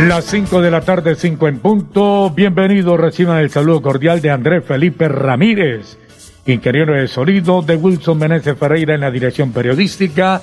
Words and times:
Las 0.00 0.24
5 0.24 0.62
de 0.62 0.70
la 0.70 0.80
tarde, 0.80 1.14
5 1.14 1.48
en 1.48 1.58
punto. 1.58 2.30
Bienvenidos, 2.30 2.98
reciban 2.98 3.38
el 3.38 3.50
saludo 3.50 3.82
cordial 3.82 4.22
de 4.22 4.30
Andrés 4.30 4.64
Felipe 4.64 5.06
Ramírez, 5.06 5.98
ingeniero 6.46 6.94
de 6.94 7.06
sonido, 7.06 7.60
de 7.60 7.76
Wilson 7.76 8.18
Meneses 8.18 8.58
Ferreira 8.58 8.94
en 8.94 9.02
la 9.02 9.10
dirección 9.10 9.52
periodística 9.52 10.40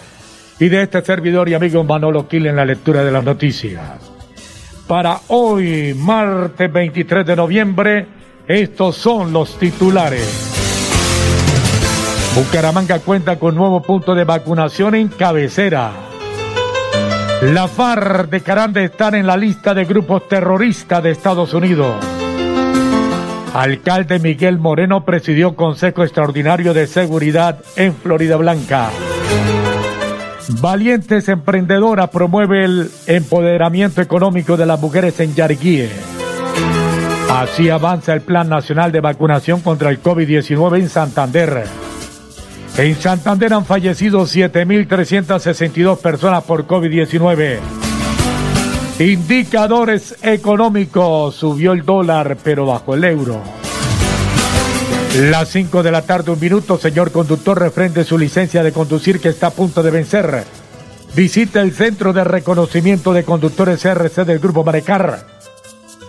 y 0.59 0.69
de 0.69 0.83
este 0.83 1.01
servidor 1.01 1.49
y 1.49 1.55
amigo 1.55 1.83
Manolo 1.83 2.27
Quil 2.27 2.45
en 2.45 2.55
la 2.55 2.63
lectura 2.63 3.03
de 3.03 3.11
las 3.11 3.23
noticias. 3.23 3.81
Para 4.87 5.19
hoy, 5.27 5.93
martes 5.95 6.71
23 6.71 7.25
de 7.25 7.35
noviembre, 7.35 8.05
estos 8.47 8.95
son 8.95 9.33
los 9.33 9.57
titulares. 9.57 10.49
Bucaramanga 12.35 12.99
cuenta 12.99 13.39
con 13.39 13.55
nuevo 13.55 13.81
punto 13.81 14.13
de 14.13 14.23
vacunación 14.23 14.93
en 14.95 15.07
cabecera. 15.07 16.08
La 17.41 17.69
FARC 17.69 18.29
declaran 18.29 18.73
de 18.73 18.83
estar 18.83 19.15
en 19.15 19.25
la 19.25 19.37
lista 19.37 19.73
de 19.73 19.85
grupos 19.85 20.27
terroristas 20.27 21.01
de 21.01 21.11
Estados 21.11 21.53
Unidos. 21.53 21.95
Alcalde 23.53 24.19
Miguel 24.19 24.59
Moreno 24.59 25.05
presidió 25.05 25.55
Consejo 25.55 26.03
Extraordinario 26.03 26.73
de 26.73 26.85
Seguridad 26.85 27.59
en 27.77 27.95
Florida 27.95 28.35
Blanca. 28.35 28.89
Valientes 30.61 31.29
Emprendedora 31.29 32.07
promueve 32.07 32.65
el 32.65 32.91
empoderamiento 33.07 34.01
económico 34.01 34.57
de 34.57 34.65
las 34.65 34.79
mujeres 34.81 35.17
en 35.21 35.33
Yariguíe. 35.33 35.89
Así 37.29 37.69
avanza 37.69 38.13
el 38.13 38.21
Plan 38.21 38.49
Nacional 38.49 38.91
de 38.91 38.99
Vacunación 38.99 39.61
contra 39.61 39.91
el 39.91 40.03
COVID-19 40.03 40.79
en 40.79 40.89
Santander. 40.89 41.63
En 42.79 42.95
Santander 42.95 43.51
han 43.53 43.65
fallecido 43.65 44.21
7.362 44.21 45.97
personas 45.97 46.45
por 46.45 46.65
COVID-19. 46.65 47.59
Indicadores 48.99 50.15
económicos. 50.21 51.35
Subió 51.35 51.73
el 51.73 51.83
dólar, 51.83 52.37
pero 52.41 52.67
bajó 52.67 52.95
el 52.95 53.03
euro. 53.03 53.41
Las 55.29 55.49
5 55.49 55.83
de 55.83 55.91
la 55.91 56.03
tarde, 56.03 56.31
un 56.31 56.39
minuto, 56.39 56.77
señor 56.77 57.11
conductor, 57.11 57.59
refrende 57.59 58.05
su 58.05 58.17
licencia 58.17 58.63
de 58.63 58.71
conducir 58.71 59.19
que 59.19 59.27
está 59.27 59.47
a 59.47 59.51
punto 59.51 59.83
de 59.83 59.91
vencer. 59.91 60.45
Visita 61.13 61.59
el 61.59 61.73
Centro 61.73 62.13
de 62.13 62.23
Reconocimiento 62.23 63.11
de 63.11 63.25
Conductores 63.25 63.83
CRC 63.83 64.23
del 64.23 64.39
Grupo 64.39 64.63
Marecar. 64.63 65.25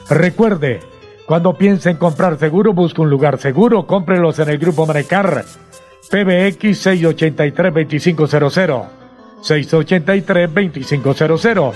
Recuerde, 0.09 0.79
cuando 1.27 1.53
piense 1.55 1.91
en 1.91 1.97
comprar 1.97 2.39
seguro, 2.39 2.73
busque 2.73 3.01
un 3.01 3.11
lugar 3.11 3.41
seguro, 3.41 3.89
cómprelos 3.89 4.39
en 4.39 4.51
el 4.51 4.59
Grupo 4.59 4.87
Marecar 4.87 5.45
PBX 6.11 6.87
683-2500. 6.87 8.87
683-2500. 9.43 11.73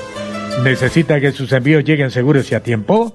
¿Necesita 0.62 1.20
que 1.20 1.32
sus 1.32 1.52
envíos 1.52 1.84
lleguen 1.84 2.10
seguros 2.10 2.50
y 2.50 2.54
a 2.54 2.62
tiempo? 2.62 3.12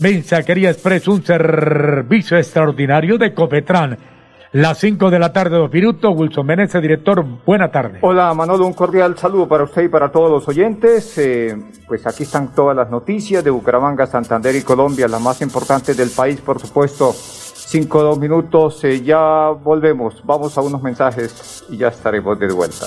Mensajería 0.00 0.70
Express, 0.70 1.08
un 1.08 1.24
servicio 1.24 2.38
extraordinario 2.38 3.18
de 3.18 3.34
Copetran. 3.34 3.98
Las 4.52 4.78
5 4.78 5.10
de 5.10 5.18
la 5.18 5.32
tarde, 5.32 5.56
dos 5.56 5.72
minutos. 5.72 6.12
Wilson 6.14 6.44
Meneses, 6.44 6.82
director, 6.82 7.24
buena 7.46 7.70
tarde. 7.70 8.00
Hola 8.02 8.34
Manolo, 8.34 8.66
un 8.66 8.74
cordial 8.74 9.16
saludo 9.16 9.48
para 9.48 9.64
usted 9.64 9.84
y 9.84 9.88
para 9.88 10.12
todos 10.12 10.30
los 10.30 10.46
oyentes. 10.48 11.16
Eh, 11.16 11.56
pues 11.86 12.06
aquí 12.06 12.24
están 12.24 12.54
todas 12.54 12.76
las 12.76 12.90
noticias 12.90 13.42
de 13.42 13.48
Bucaramanga, 13.50 14.06
Santander 14.06 14.54
y 14.54 14.60
Colombia, 14.62 15.08
las 15.08 15.22
más 15.22 15.40
importantes 15.40 15.96
del 15.96 16.10
país, 16.10 16.38
por 16.40 16.60
supuesto. 16.60 17.14
Cinco, 17.66 18.02
dos 18.02 18.18
minutos, 18.18 18.84
eh, 18.84 19.02
ya 19.02 19.50
volvemos. 19.50 20.22
Vamos 20.24 20.56
a 20.58 20.60
unos 20.60 20.82
mensajes 20.82 21.64
y 21.70 21.78
ya 21.78 21.88
estaremos 21.88 22.38
de 22.38 22.52
vuelta. 22.52 22.86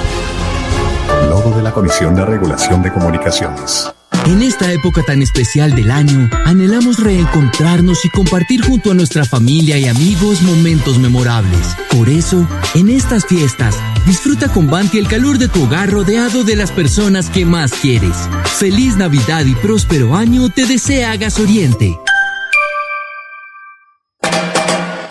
Logo 1.30 1.52
de 1.52 1.62
la 1.62 1.72
Comisión 1.72 2.16
de 2.16 2.26
Regulación 2.26 2.82
de 2.82 2.92
Comunicaciones. 2.92 3.92
En 4.26 4.42
esta 4.42 4.72
época 4.74 5.04
tan 5.04 5.22
especial 5.22 5.76
del 5.76 5.92
año, 5.92 6.30
anhelamos 6.44 7.00
reencontrarnos 7.00 8.04
y 8.04 8.10
compartir 8.10 8.64
junto 8.64 8.92
a 8.92 8.94
nuestra 8.96 9.26
familia 9.26 9.78
y 9.78 9.88
amigos 9.88 10.42
momentos 10.42 10.98
memorables. 10.98 11.76
Por 11.96 12.10
eso, 12.10 12.48
en 12.74 12.90
estas 12.90 13.26
fiestas, 13.26 13.76
disfruta 14.08 14.52
con 14.52 14.68
Banti 14.68 14.98
el 14.98 15.08
calor 15.08 15.38
de 15.38 15.50
tu 15.50 15.64
hogar 15.64 15.92
rodeado 15.92 16.44
de 16.44 16.56
las 16.56 16.72
personas 16.72 17.30
que 17.30 17.46
más 17.46 17.74
quieres. 17.74 18.16
Feliz 18.58 18.98
Navidad 18.98 19.46
y 19.46 19.54
próspero 19.54 20.16
año 20.16 20.50
te 20.50 20.66
desea 20.66 21.16
Gas 21.16 21.40
Oriente. 21.40 22.00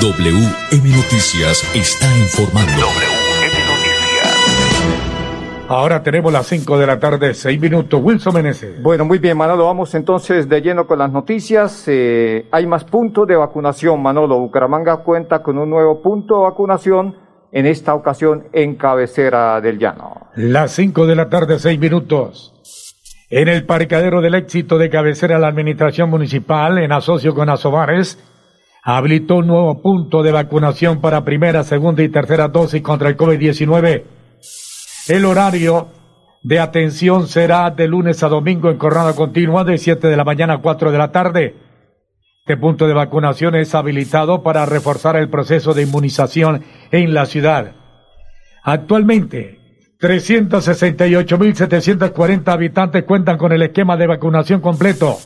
WM 0.00 0.90
Noticias 0.90 1.64
está 1.74 2.06
informando. 2.18 2.70
WM 2.70 3.54
Noticias. 3.66 4.36
Ahora 5.68 6.02
tenemos 6.02 6.30
las 6.30 6.46
5 6.48 6.78
de 6.78 6.86
la 6.86 7.00
tarde, 7.00 7.32
6 7.32 7.58
minutos. 7.58 7.98
Wilson 8.02 8.34
Meneses. 8.34 8.82
Bueno, 8.82 9.06
muy 9.06 9.18
bien, 9.18 9.38
Manolo. 9.38 9.64
Vamos 9.64 9.94
entonces 9.94 10.50
de 10.50 10.60
lleno 10.60 10.86
con 10.86 10.98
las 10.98 11.10
noticias. 11.10 11.84
Eh, 11.86 12.46
hay 12.50 12.66
más 12.66 12.84
puntos 12.84 13.26
de 13.26 13.36
vacunación, 13.36 14.02
Manolo. 14.02 14.38
Bucaramanga 14.38 14.98
cuenta 14.98 15.42
con 15.42 15.56
un 15.56 15.70
nuevo 15.70 16.02
punto 16.02 16.36
de 16.36 16.42
vacunación, 16.42 17.16
en 17.50 17.64
esta 17.64 17.94
ocasión 17.94 18.48
en 18.52 18.74
cabecera 18.74 19.62
del 19.62 19.78
llano. 19.78 20.26
Las 20.34 20.72
5 20.72 21.06
de 21.06 21.16
la 21.16 21.30
tarde, 21.30 21.58
6 21.58 21.78
minutos. 21.78 22.52
En 23.30 23.48
el 23.48 23.64
parqueadero 23.64 24.20
del 24.20 24.34
éxito 24.34 24.76
de 24.76 24.90
cabecera 24.90 25.38
la 25.38 25.48
administración 25.48 26.10
municipal, 26.10 26.76
en 26.78 26.92
asocio 26.92 27.34
con 27.34 27.48
Asobares, 27.48 28.18
habilitó 28.94 29.38
un 29.38 29.48
nuevo 29.48 29.82
punto 29.82 30.22
de 30.22 30.30
vacunación 30.30 31.00
para 31.00 31.24
primera, 31.24 31.64
segunda 31.64 32.04
y 32.04 32.08
tercera 32.08 32.46
dosis 32.46 32.82
contra 32.82 33.08
el 33.08 33.16
COVID-19. 33.16 34.04
El 35.08 35.24
horario 35.24 35.88
de 36.44 36.60
atención 36.60 37.26
será 37.26 37.68
de 37.70 37.88
lunes 37.88 38.22
a 38.22 38.28
domingo 38.28 38.70
en 38.70 38.78
jornada 38.78 39.16
continua 39.16 39.64
de 39.64 39.78
7 39.78 40.06
de 40.06 40.16
la 40.16 40.22
mañana 40.22 40.54
a 40.54 40.58
4 40.58 40.92
de 40.92 40.98
la 40.98 41.10
tarde. 41.10 41.56
Este 42.44 42.56
punto 42.56 42.86
de 42.86 42.94
vacunación 42.94 43.56
es 43.56 43.74
habilitado 43.74 44.44
para 44.44 44.64
reforzar 44.66 45.16
el 45.16 45.28
proceso 45.28 45.74
de 45.74 45.82
inmunización 45.82 46.62
en 46.92 47.12
la 47.12 47.26
ciudad. 47.26 47.72
Actualmente, 48.62 49.58
368.740 50.00 52.52
habitantes 52.52 53.02
cuentan 53.02 53.36
con 53.36 53.50
el 53.50 53.62
esquema 53.62 53.96
de 53.96 54.06
vacunación 54.06 54.60
completo. 54.60 55.18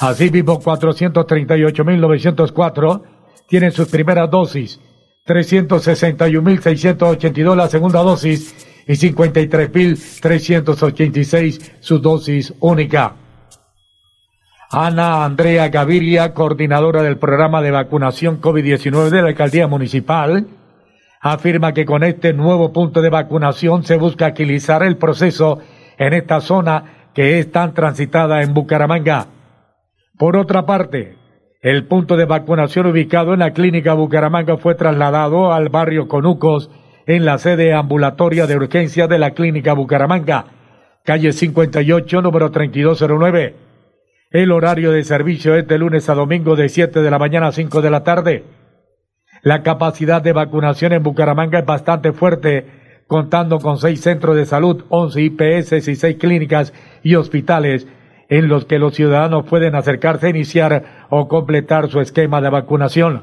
Asimismo, 0.00 0.60
438.904 0.60 3.02
tienen 3.48 3.72
sus 3.72 3.88
primeras 3.88 4.30
dosis, 4.30 4.78
361.682 5.26 7.56
la 7.56 7.68
segunda 7.68 8.02
dosis 8.02 8.54
y 8.86 8.92
53.386 8.92 11.72
su 11.80 11.98
dosis 11.98 12.54
única. 12.60 13.14
Ana 14.70 15.24
Andrea 15.24 15.68
Gaviria, 15.68 16.32
coordinadora 16.34 17.02
del 17.02 17.16
programa 17.18 17.62
de 17.62 17.70
vacunación 17.70 18.38
COVID-19 18.40 19.10
de 19.10 19.22
la 19.22 19.28
alcaldía 19.28 19.68
municipal, 19.68 20.48
afirma 21.20 21.72
que 21.72 21.84
con 21.84 22.02
este 22.02 22.32
nuevo 22.32 22.72
punto 22.72 23.00
de 23.00 23.10
vacunación 23.10 23.84
se 23.84 23.96
busca 23.96 24.26
agilizar 24.26 24.82
el 24.82 24.96
proceso 24.96 25.60
en 25.96 26.12
esta 26.12 26.40
zona 26.40 27.10
que 27.14 27.38
es 27.38 27.52
tan 27.52 27.72
transitada 27.72 28.42
en 28.42 28.52
Bucaramanga. 28.52 29.28
Por 30.16 30.36
otra 30.36 30.64
parte, 30.64 31.16
el 31.60 31.86
punto 31.86 32.16
de 32.16 32.24
vacunación 32.24 32.86
ubicado 32.86 33.32
en 33.32 33.40
la 33.40 33.52
clínica 33.52 33.94
Bucaramanga 33.94 34.56
fue 34.58 34.76
trasladado 34.76 35.52
al 35.52 35.70
barrio 35.70 36.06
Conucos 36.06 36.70
en 37.06 37.24
la 37.24 37.38
sede 37.38 37.74
ambulatoria 37.74 38.46
de 38.46 38.54
urgencia 38.54 39.08
de 39.08 39.18
la 39.18 39.32
clínica 39.32 39.72
Bucaramanga, 39.72 40.44
calle 41.04 41.32
58, 41.32 42.22
número 42.22 42.52
3209. 42.52 43.56
El 44.30 44.52
horario 44.52 44.92
de 44.92 45.02
servicio 45.02 45.56
es 45.56 45.66
de 45.66 45.78
lunes 45.78 46.08
a 46.08 46.14
domingo 46.14 46.54
de 46.54 46.68
7 46.68 47.02
de 47.02 47.10
la 47.10 47.18
mañana 47.18 47.48
a 47.48 47.52
5 47.52 47.82
de 47.82 47.90
la 47.90 48.04
tarde. 48.04 48.44
La 49.42 49.64
capacidad 49.64 50.22
de 50.22 50.32
vacunación 50.32 50.92
en 50.92 51.02
Bucaramanga 51.02 51.58
es 51.58 51.66
bastante 51.66 52.12
fuerte, 52.12 52.66
contando 53.08 53.58
con 53.58 53.78
seis 53.78 54.00
centros 54.00 54.36
de 54.36 54.46
salud, 54.46 54.84
11 54.90 55.20
IPS 55.22 55.88
y 55.88 55.96
seis 55.96 56.16
clínicas 56.18 56.72
y 57.02 57.16
hospitales 57.16 57.88
en 58.28 58.48
los 58.48 58.64
que 58.64 58.78
los 58.78 58.94
ciudadanos 58.94 59.44
pueden 59.46 59.74
acercarse 59.74 60.26
a 60.26 60.30
iniciar 60.30 61.06
o 61.10 61.28
completar 61.28 61.88
su 61.88 62.00
esquema 62.00 62.40
de 62.40 62.50
vacunación. 62.50 63.22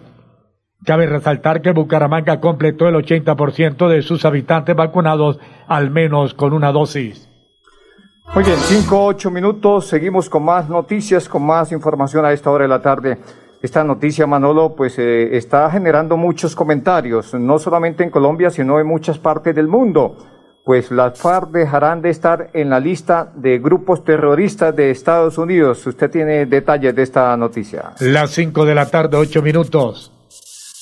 Cabe 0.83 1.05
resaltar 1.05 1.61
que 1.61 1.71
Bucaramanga 1.71 2.39
completó 2.39 2.87
el 2.87 2.95
80% 2.95 3.87
de 3.87 4.01
sus 4.01 4.25
habitantes 4.25 4.75
vacunados 4.75 5.39
al 5.67 5.91
menos 5.91 6.33
con 6.33 6.53
una 6.53 6.71
dosis. 6.71 7.29
Muy 8.33 8.43
bien, 8.43 8.57
5 8.57 9.05
8 9.05 9.29
minutos, 9.29 9.87
seguimos 9.87 10.29
con 10.29 10.43
más 10.43 10.69
noticias, 10.69 11.27
con 11.27 11.45
más 11.45 11.71
información 11.71 12.25
a 12.25 12.31
esta 12.31 12.49
hora 12.49 12.63
de 12.63 12.69
la 12.69 12.81
tarde. 12.81 13.17
Esta 13.61 13.83
noticia, 13.83 14.25
Manolo, 14.25 14.73
pues 14.75 14.97
eh, 14.97 15.37
está 15.37 15.69
generando 15.69 16.17
muchos 16.17 16.55
comentarios, 16.55 17.33
no 17.35 17.59
solamente 17.59 18.03
en 18.03 18.09
Colombia, 18.09 18.49
sino 18.49 18.79
en 18.79 18.87
muchas 18.87 19.19
partes 19.19 19.53
del 19.53 19.67
mundo 19.67 20.17
pues 20.63 20.91
las 20.91 21.19
FARC 21.19 21.49
dejarán 21.49 22.01
de 22.01 22.09
estar 22.09 22.49
en 22.53 22.69
la 22.69 22.79
lista 22.79 23.31
de 23.35 23.59
grupos 23.59 24.03
terroristas 24.03 24.75
de 24.75 24.91
Estados 24.91 25.37
Unidos. 25.37 25.85
Usted 25.87 26.09
tiene 26.09 26.45
detalles 26.45 26.95
de 26.95 27.01
esta 27.03 27.35
noticia. 27.35 27.93
Las 27.99 28.31
5 28.31 28.65
de 28.65 28.75
la 28.75 28.89
tarde, 28.89 29.17
8 29.17 29.41
minutos. 29.41 30.11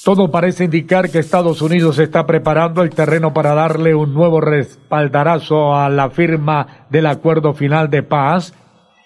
Todo 0.03 0.31
parece 0.31 0.63
indicar 0.63 1.09
que 1.09 1.19
Estados 1.19 1.61
Unidos 1.61 1.99
está 1.99 2.25
preparando 2.25 2.83
el 2.83 2.89
terreno 2.89 3.33
para 3.33 3.53
darle 3.53 3.93
un 3.93 4.13
nuevo 4.13 4.39
respaldarazo 4.39 5.75
a 5.75 5.89
la 5.89 6.09
firma 6.09 6.85
del 6.89 7.05
acuerdo 7.05 7.53
final 7.53 7.89
de 7.89 8.03
paz 8.03 8.53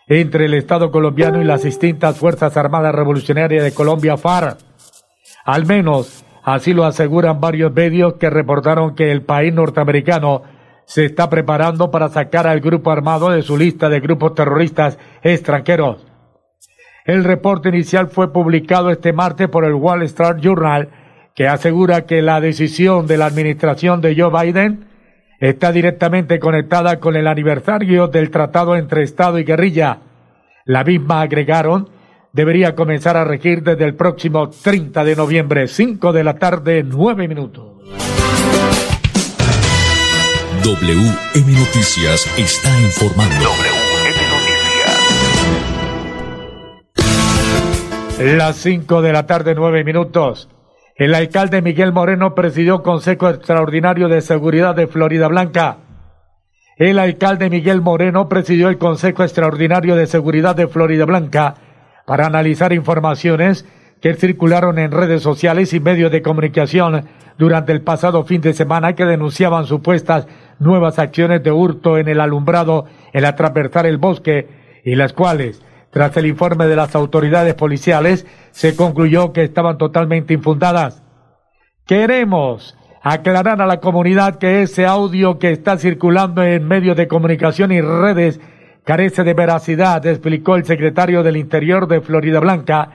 entre 0.08 0.46
el 0.46 0.54
Estado 0.54 0.92
colombiano 0.92 1.42
y 1.42 1.46
las 1.46 1.64
distintas 1.64 2.18
Fuerzas 2.18 2.56
Armadas 2.58 2.94
Revolucionarias 2.94 3.64
de 3.64 3.74
Colombia, 3.74 4.18
FARC. 4.18 4.60
Al 5.46 5.66
menos 5.66 6.24
así 6.44 6.74
lo 6.74 6.86
aseguran 6.86 7.42
varios 7.42 7.74
medios 7.74 8.14
que 8.16 8.30
reportaron 8.30 8.96
que 8.96 9.12
el 9.12 9.24
país 9.24 9.54
norteamericano 9.54 10.44
se 10.86 11.06
está 11.06 11.30
preparando 11.30 11.92
para 11.92 12.10
sacar 12.10 12.48
al 12.48 12.60
grupo 12.60 12.92
armado 12.92 13.30
de 13.30 13.42
su 13.42 13.58
lista 13.58 13.90
de 13.90 14.00
grupos 14.00 14.36
terroristas 14.36 14.98
extranjeros. 15.22 16.06
El 17.06 17.24
reporte 17.24 17.70
inicial 17.70 18.08
fue 18.08 18.32
publicado 18.32 18.90
este 18.90 19.12
martes 19.12 19.50
por 19.50 19.66
el 19.66 19.74
Wall 19.74 20.04
Street 20.04 20.38
Journal, 20.42 20.90
que 21.36 21.48
asegura 21.48 22.06
que 22.06 22.22
la 22.22 22.40
decisión 22.40 23.08
de 23.08 23.18
la 23.18 23.26
administración 23.26 24.02
de 24.02 24.16
Joe 24.16 24.32
Biden 24.32 24.86
está 25.40 25.72
directamente 25.72 26.40
conectada 26.40 27.00
con 27.00 27.16
el 27.16 27.28
aniversario 27.28 28.08
del 28.08 28.30
tratado 28.30 28.78
entre 28.78 29.04
Estado 29.04 29.40
y 29.40 29.44
guerrilla. 29.44 30.00
La 30.66 30.86
misma 30.86 31.22
agregaron 31.22 31.90
debería 32.32 32.76
comenzar 32.76 33.18
a 33.18 33.26
regir 33.26 33.64
desde 33.64 33.84
el 33.84 33.96
próximo 33.96 34.50
30 34.50 35.04
de 35.04 35.16
noviembre, 35.16 35.68
5 35.68 36.14
de 36.14 36.24
la 36.24 36.36
tarde, 36.36 36.84
9 36.84 37.28
minutos. 37.28 37.74
WM 40.64 41.52
Noticias 41.60 42.26
está 42.38 42.70
informando. 42.80 43.36
WM 43.36 44.16
Noticias. 48.16 48.38
Las 48.38 48.56
5 48.58 49.02
de 49.02 49.12
la 49.12 49.26
tarde, 49.26 49.56
9 49.56 49.84
minutos. 49.84 50.48
El 50.96 51.16
alcalde 51.16 51.62
Miguel 51.62 51.92
Moreno 51.92 52.34
presidió 52.34 52.82
Consejo 52.82 53.28
Extraordinario 53.28 54.08
de 54.08 54.22
Seguridad 54.22 54.74
de 54.74 54.88
Florida 54.88 55.28
Blanca. 55.28 55.80
El 56.78 56.98
alcalde 56.98 57.50
Miguel 57.50 57.82
Moreno 57.82 58.30
presidió 58.30 58.70
el 58.70 58.78
Consejo 58.78 59.24
Extraordinario 59.24 59.98
de 59.98 60.08
Seguridad 60.08 60.56
de 60.56 60.70
Florida 60.70 61.04
Blanca 61.04 61.56
para 62.06 62.26
analizar 62.26 62.72
informaciones 62.72 63.66
que 64.00 64.14
circularon 64.14 64.80
en 64.80 64.92
redes 64.92 65.24
sociales 65.24 65.74
y 65.74 65.82
medios 65.82 66.12
de 66.12 66.22
comunicación 66.22 67.06
durante 67.38 67.72
el 67.72 67.82
pasado 67.82 68.24
fin 68.26 68.42
de 68.42 68.54
semana 68.54 68.96
que 68.96 69.06
denunciaban 69.06 69.66
supuestas 69.66 70.28
nuevas 70.64 71.00
acciones 71.00 71.44
de 71.44 71.52
hurto 71.52 71.98
en 71.98 72.08
el 72.08 72.20
alumbrado 72.20 72.86
en 73.12 73.22
la 73.22 73.36
transversal 73.36 73.86
El 73.86 73.98
Bosque 73.98 74.48
y 74.84 74.96
las 74.96 75.14
cuales, 75.14 75.62
tras 75.92 76.16
el 76.18 76.26
informe 76.26 76.66
de 76.66 76.76
las 76.76 76.96
autoridades 76.96 77.54
policiales, 77.54 78.26
se 78.52 78.76
concluyó 78.76 79.34
que 79.34 79.44
estaban 79.44 79.78
totalmente 79.78 80.34
infundadas. 80.34 81.04
Queremos 81.86 82.78
aclarar 83.02 83.62
a 83.62 83.66
la 83.66 83.82
comunidad 83.82 84.36
que 84.36 84.62
ese 84.62 84.86
audio 84.86 85.38
que 85.38 85.52
está 85.52 85.78
circulando 85.78 86.42
en 86.42 86.68
medios 86.68 86.96
de 86.96 87.08
comunicación 87.08 87.72
y 87.72 87.82
redes 87.82 88.40
carece 88.86 89.24
de 89.24 89.34
veracidad, 89.34 90.06
explicó 90.06 90.56
el 90.56 90.66
secretario 90.66 91.24
del 91.24 91.38
Interior 91.38 91.88
de 91.88 92.02
Florida 92.02 92.40
Blanca, 92.40 92.90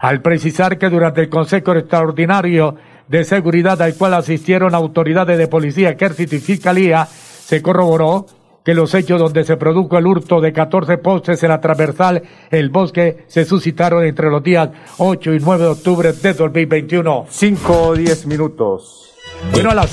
al 0.00 0.22
precisar 0.22 0.78
que 0.78 0.88
durante 0.88 1.20
el 1.20 1.28
Consejo 1.28 1.74
Extraordinario 1.74 2.76
de 3.10 3.24
Seguridad 3.24 3.82
al 3.82 3.96
cual 3.96 4.14
asistieron 4.14 4.72
autoridades 4.72 5.36
de 5.36 5.48
policía, 5.48 5.90
ejército 5.90 6.36
y 6.36 6.38
fiscalía, 6.38 7.06
se 7.06 7.60
corroboró 7.60 8.26
que 8.64 8.72
los 8.72 8.94
hechos 8.94 9.18
donde 9.18 9.42
se 9.42 9.56
produjo 9.56 9.98
el 9.98 10.06
hurto 10.06 10.40
de 10.40 10.52
14 10.52 10.98
postes 10.98 11.42
en 11.42 11.48
la 11.48 11.60
transversal 11.60 12.22
El 12.50 12.70
Bosque 12.70 13.24
se 13.26 13.44
suscitaron 13.44 14.04
entre 14.04 14.30
los 14.30 14.44
días 14.44 14.70
8 14.98 15.34
y 15.34 15.40
9 15.40 15.64
de 15.64 15.70
octubre 15.70 16.12
de 16.12 16.34
2021. 16.34 17.26
5 17.28 17.82
o 17.82 17.94
10 17.96 18.26
minutos. 18.26 19.12
Bueno, 19.50 19.70
a 19.70 19.74
las 19.74 19.90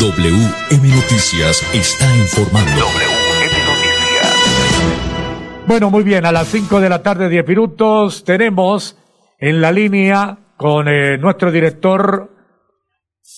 WM 0.00 0.88
Noticias 0.88 1.62
está 1.74 2.16
informando. 2.16 2.86
Bueno, 5.66 5.90
muy 5.90 6.02
bien, 6.02 6.24
a 6.24 6.32
las 6.32 6.48
5 6.48 6.80
de 6.80 6.88
la 6.88 7.02
tarde, 7.02 7.28
10 7.28 7.46
minutos, 7.46 8.24
tenemos 8.24 8.96
en 9.38 9.60
la 9.60 9.70
línea 9.70 10.38
con 10.58 10.88
eh, 10.88 11.16
nuestro 11.18 11.52
director, 11.52 12.30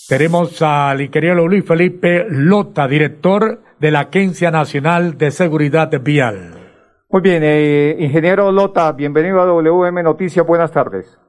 tenemos 0.08 0.62
al 0.62 1.02
ingeniero 1.02 1.46
Luis 1.46 1.66
Felipe 1.66 2.24
Lota, 2.30 2.88
director 2.88 3.60
de 3.78 3.90
la 3.90 4.00
Agencia 4.00 4.50
Nacional 4.50 5.18
de 5.18 5.30
Seguridad 5.30 5.90
Vial. 6.00 6.54
Muy 7.10 7.20
bien, 7.20 7.42
eh, 7.44 7.94
ingeniero 7.98 8.50
Lota, 8.50 8.90
bienvenido 8.92 9.38
a 9.42 9.44
WM 9.44 10.02
Noticias, 10.02 10.46
buenas 10.46 10.72
tardes. 10.72 11.20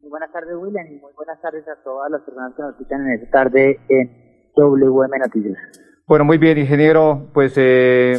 Muy 0.00 0.08
buenas 0.08 0.32
tardes, 0.32 0.54
William, 0.56 0.86
y 0.86 0.98
muy 1.00 1.12
buenas 1.14 1.38
tardes 1.42 1.68
a 1.68 1.76
todas 1.84 2.10
las 2.10 2.22
personas 2.22 2.54
que 2.56 2.62
nos 2.62 2.72
escuchan 2.72 3.06
en 3.06 3.12
esta 3.12 3.30
tarde 3.30 3.80
en 3.90 4.50
WM 4.56 5.18
Noticias. 5.18 5.58
Bueno, 6.06 6.24
muy 6.24 6.38
bien, 6.38 6.56
ingeniero, 6.56 7.28
pues 7.34 7.52
eh, 7.56 8.16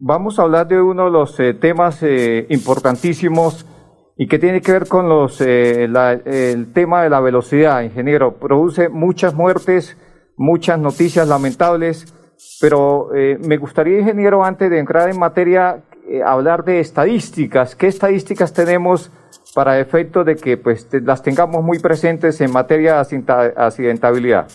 vamos 0.00 0.40
a 0.40 0.42
hablar 0.42 0.66
de 0.66 0.82
uno 0.82 1.04
de 1.04 1.10
los 1.12 1.38
eh, 1.38 1.54
temas 1.54 2.02
eh, 2.02 2.46
importantísimos 2.48 3.64
y 4.22 4.28
que 4.28 4.38
tiene 4.38 4.60
que 4.60 4.72
ver 4.72 4.86
con 4.86 5.08
los, 5.08 5.40
eh, 5.40 5.88
la, 5.88 6.12
el 6.12 6.74
tema 6.74 7.02
de 7.02 7.08
la 7.08 7.20
velocidad, 7.20 7.80
ingeniero. 7.80 8.34
Produce 8.34 8.90
muchas 8.90 9.32
muertes, 9.32 9.96
muchas 10.36 10.78
noticias 10.78 11.26
lamentables, 11.26 12.04
pero 12.60 13.14
eh, 13.14 13.38
me 13.42 13.56
gustaría, 13.56 13.98
ingeniero, 14.00 14.44
antes 14.44 14.68
de 14.68 14.78
entrar 14.78 15.08
en 15.08 15.18
materia, 15.18 15.82
eh, 16.06 16.20
hablar 16.22 16.64
de 16.64 16.80
estadísticas. 16.80 17.74
¿Qué 17.74 17.86
estadísticas 17.86 18.52
tenemos 18.52 19.10
para 19.54 19.80
efecto 19.80 20.22
de 20.22 20.36
que 20.36 20.58
pues, 20.58 20.86
las 21.02 21.22
tengamos 21.22 21.64
muy 21.64 21.78
presentes 21.78 22.42
en 22.42 22.52
materia 22.52 22.96
de 22.96 23.00
accidenta- 23.00 23.54
accidentabilidad? 23.56 24.48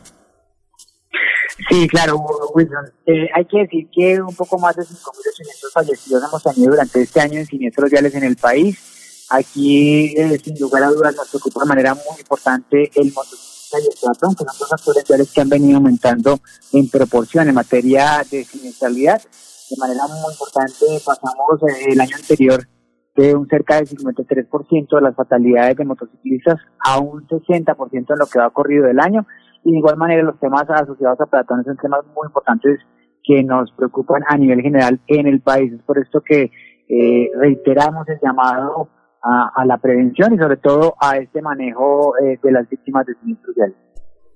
Sí, 1.69 1.87
claro, 1.87 2.17
Wilson. 2.53 2.85
Eh, 3.07 3.29
hay 3.33 3.45
que 3.45 3.59
decir 3.61 3.87
que 3.91 4.21
un 4.21 4.35
poco 4.35 4.59
más 4.59 4.75
de 4.75 4.83
5.800 4.83 5.73
fallecidos 5.73 6.23
hemos 6.23 6.43
tenido 6.43 6.71
durante 6.71 7.01
este 7.01 7.19
año 7.19 7.39
en 7.39 7.47
siniestros 7.47 7.89
viales 7.89 8.13
en 8.13 8.25
el 8.25 8.35
país. 8.35 8.91
Aquí, 9.29 10.13
eh, 10.15 10.37
sin 10.37 10.57
lugar 10.59 10.83
a 10.83 10.89
dudas, 10.89 11.15
nos 11.15 11.29
preocupa 11.29 11.61
de 11.61 11.69
manera 11.69 11.93
muy 11.95 12.19
importante 12.19 12.91
el 12.95 13.11
motociclista 13.11 13.79
y 13.79 13.83
el 13.83 13.97
peatón, 13.99 14.35
que 14.35 14.43
son 14.45 14.57
dos 14.59 14.69
factores 14.69 15.33
que 15.33 15.41
han 15.41 15.49
venido 15.49 15.77
aumentando 15.77 16.39
en 16.73 16.89
proporción 16.89 17.49
en 17.49 17.55
materia 17.55 18.23
de 18.29 18.43
siniestralidad. 18.43 19.21
De 19.69 19.77
manera 19.77 20.03
muy 20.07 20.31
importante, 20.31 20.85
pasamos 21.03 21.63
eh, 21.63 21.93
el 21.93 22.01
año 22.01 22.15
anterior 22.15 22.67
de 23.15 23.33
un 23.33 23.47
cerca 23.47 23.77
del 23.77 23.87
53% 23.87 24.95
de 24.95 25.01
las 25.01 25.15
fatalidades 25.15 25.77
de 25.77 25.85
motociclistas 25.85 26.59
a 26.79 26.99
un 26.99 27.25
60% 27.27 27.93
en 27.93 28.19
lo 28.19 28.27
que 28.27 28.39
va 28.39 28.49
corrido 28.51 28.85
del 28.85 28.99
año. 28.99 29.25
Y 29.63 29.71
de 29.71 29.77
igual 29.79 29.97
manera 29.97 30.21
los 30.21 30.39
temas 30.39 30.69
asociados 30.69 31.19
a 31.19 31.25
peatones 31.25 31.65
son 31.65 31.77
temas 31.77 32.05
muy 32.13 32.27
importantes 32.27 32.79
que 33.23 33.43
nos 33.43 33.71
preocupan 33.71 34.21
a 34.27 34.37
nivel 34.37 34.61
general 34.61 34.99
en 35.07 35.25
el 35.25 35.41
país. 35.41 35.73
Es 35.73 35.81
por 35.81 35.97
esto 35.97 36.21
que 36.21 36.51
eh, 36.87 37.31
reiteramos 37.35 38.07
el 38.09 38.19
llamado 38.21 38.89
a, 39.25 39.51
a 39.55 39.65
la 39.65 39.77
prevención 39.79 40.33
y 40.33 40.37
sobre 40.37 40.57
todo 40.57 40.95
a 41.01 41.17
este 41.17 41.41
manejo 41.41 42.13
eh, 42.19 42.39
de 42.41 42.51
las 42.51 42.69
víctimas 42.69 43.05
de 43.05 43.15
siniestros 43.15 43.55
viales. 43.55 43.75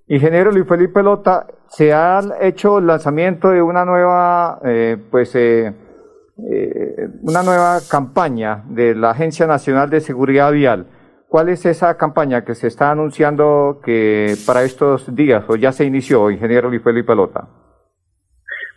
Ingeniero 0.07 0.51
Luis 0.51 0.67
Felipe 0.67 1.03
Lota, 1.03 1.45
se 1.67 1.93
ha 1.93 2.19
hecho 2.41 2.79
el 2.79 2.87
lanzamiento 2.87 3.49
de 3.49 3.61
una 3.61 3.85
nueva, 3.85 4.59
eh, 4.63 4.97
pues, 5.11 5.35
eh, 5.35 5.67
eh, 6.49 7.09
una 7.21 7.43
nueva 7.43 7.77
campaña 7.91 8.63
de 8.69 8.95
la 8.95 9.11
Agencia 9.11 9.45
Nacional 9.45 9.91
de 9.91 10.01
Seguridad 10.01 10.51
Vial. 10.51 10.87
¿Cuál 11.27 11.49
es 11.49 11.63
esa 11.67 11.95
campaña 11.95 12.43
que 12.43 12.55
se 12.55 12.65
está 12.65 12.89
anunciando 12.89 13.81
que 13.83 14.33
para 14.47 14.63
estos 14.63 15.13
días 15.13 15.45
o 15.47 15.55
ya 15.55 15.71
se 15.71 15.85
inició, 15.85 16.31
ingeniero 16.31 16.69
Luis 16.69 16.81
Felipe 16.81 17.13
Lota? 17.13 17.47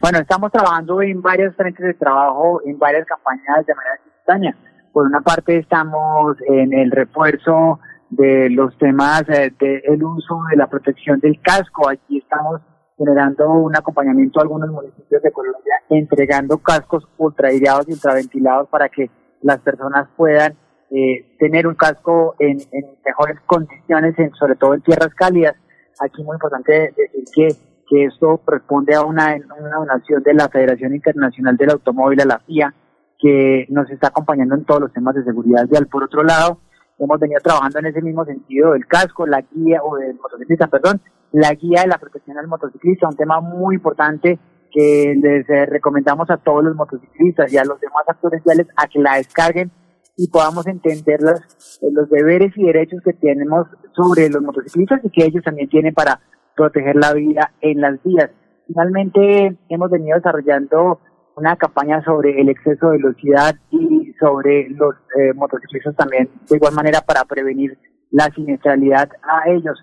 Bueno, 0.03 0.19
estamos 0.19 0.53
trabajando 0.53 1.01
en 1.01 1.23
varios 1.23 1.57
frentes 1.57 1.87
de 1.87 1.95
trabajo, 1.95 2.61
en 2.67 2.79
varias 2.79 3.07
campañas 3.07 3.65
de 3.65 3.75
manera 3.75 3.97
simultánea. 4.05 4.72
Por 4.93 5.07
una 5.07 5.23
parte 5.23 5.57
estamos 5.57 6.37
en 6.47 6.75
el 6.75 6.91
refuerzo 6.91 7.81
de 8.11 8.51
los 8.51 8.77
temas 8.77 9.25
eh, 9.31 9.51
del 9.59 10.05
uso 10.05 10.39
de 10.51 10.57
la 10.57 10.67
protección 10.67 11.19
del 11.19 11.41
casco. 11.41 11.89
Aquí 11.89 12.19
estamos 12.19 12.61
generando 12.99 13.51
un 13.51 13.75
acompañamiento 13.75 14.39
a 14.39 14.43
algunos 14.43 14.69
municipios 14.69 15.23
de 15.23 15.33
Colombia, 15.33 15.75
entregando 15.89 16.59
cascos 16.59 17.09
ultraaireados 17.17 17.89
y 17.89 17.93
ultraventilados 17.93 18.69
para 18.69 18.91
que 18.91 19.11
las 19.41 19.61
personas 19.61 20.09
puedan 20.15 20.59
eh, 20.91 21.37
tener 21.39 21.67
un 21.67 21.75
casco 21.75 22.35
en, 22.39 22.59
en 22.71 22.85
mejores 23.05 23.41
condiciones, 23.47 24.19
en, 24.19 24.31
sobre 24.35 24.57
todo 24.57 24.75
en 24.75 24.83
tierras 24.83 25.15
cálidas. 25.15 25.55
Aquí 26.01 26.23
muy 26.23 26.35
importante 26.35 26.93
decir 26.95 27.25
que, 27.35 27.49
que 27.89 28.05
esto 28.05 28.43
responde 28.47 28.95
a 28.95 29.03
una, 29.03 29.37
una 29.59 29.77
donación 29.77 30.23
de 30.23 30.35
la 30.35 30.51
Federación 30.51 30.95
Internacional 30.95 31.57
del 31.57 31.71
Automóvil, 31.71 32.21
a 32.21 32.27
la 32.27 32.39
FIA, 32.41 32.75
que 33.23 33.67
nos 33.71 33.89
está 33.89 34.09
acompañando 34.09 34.57
en 34.57 34.65
todos 34.65 34.81
los 34.81 34.93
temas 34.93 35.15
de 35.15 35.23
seguridad 35.23 35.69
vial. 35.69 35.87
Por 35.87 36.03
otro 36.03 36.25
lado, 36.25 36.59
hemos 36.99 37.21
venido 37.21 37.41
trabajando 37.41 37.79
en 37.79 37.87
ese 37.87 38.03
mismo 38.03 38.25
sentido 38.25 38.73
del 38.73 38.85
casco, 38.87 39.27
la 39.27 39.43
guía, 39.43 39.81
o 39.85 39.97
del 39.97 40.17
motociclista, 40.17 40.67
perdón, 40.67 41.01
la 41.31 41.55
guía 41.55 41.83
de 41.83 41.87
la 41.87 41.99
protección 41.99 42.37
al 42.37 42.49
motociclista, 42.49 43.09
un 43.09 43.17
tema 43.17 43.41
muy 43.41 43.77
importante 43.77 44.41
que 44.73 45.15
les 45.17 45.49
eh, 45.49 45.67
recomendamos 45.67 46.29
a 46.31 46.37
todos 46.39 46.65
los 46.65 46.75
motociclistas 46.75 47.53
y 47.53 47.59
a 47.59 47.65
los 47.65 47.79
demás 47.81 48.03
actores 48.09 48.43
viales 48.43 48.67
a 48.77 48.89
que 48.89 48.99
la 48.99 49.17
descarguen 49.17 49.71
y 50.17 50.29
podamos 50.29 50.67
entender 50.67 51.21
los, 51.23 51.79
eh, 51.81 51.91
los 51.93 52.11
deberes 52.11 52.53
y 52.57 52.65
derechos 52.65 53.01
que 53.05 53.13
tenemos 53.13 53.69
sobre 53.95 54.29
los 54.31 54.43
motociclistas 54.43 55.01
y 55.05 55.11
que 55.11 55.27
ellos 55.27 55.45
también 55.45 55.69
tienen 55.69 55.95
para 55.95 56.21
proteger 56.57 56.97
la 56.97 57.13
vida 57.13 57.53
en 57.61 57.81
las 57.81 58.03
vías. 58.03 58.31
Finalmente, 58.67 59.57
hemos 59.69 59.91
venido 59.91 60.17
desarrollando 60.17 60.99
una 61.37 61.57
campaña 61.57 62.03
sobre 62.05 62.41
el 62.41 62.49
exceso 62.49 62.91
de 62.91 62.99
velocidad 62.99 63.55
y 63.71 64.13
sobre 64.21 64.69
los 64.71 64.95
eh, 65.19 65.33
motociclistas 65.35 65.97
también, 65.97 66.29
de 66.49 66.57
igual 66.57 66.75
manera 66.75 67.01
para 67.01 67.25
prevenir 67.25 67.79
la 68.11 68.27
siniestralidad 68.35 69.09
a 69.23 69.49
ellos. 69.51 69.83